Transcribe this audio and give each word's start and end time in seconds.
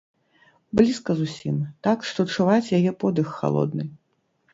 Блізка 0.79 1.11
зусім, 1.19 1.59
так, 1.87 2.07
што 2.11 2.25
чуваць 2.37 2.73
яе 2.79 2.91
подых 3.05 3.27
халодны. 3.43 3.85